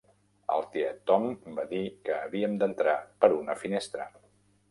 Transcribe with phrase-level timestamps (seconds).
[0.53, 1.25] El tiet Tom
[1.59, 4.09] va dir que havíem d"entrar per una finestra.